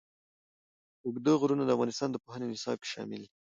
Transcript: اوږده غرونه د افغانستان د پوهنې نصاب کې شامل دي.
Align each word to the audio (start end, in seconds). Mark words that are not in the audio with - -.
اوږده 1.05 1.31
غرونه 1.41 1.63
د 1.65 1.69
افغانستان 1.75 2.09
د 2.11 2.17
پوهنې 2.23 2.45
نصاب 2.53 2.77
کې 2.81 2.87
شامل 2.93 3.21
دي. 3.23 3.29